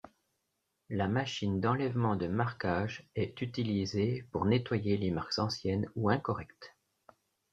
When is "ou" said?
5.93-6.09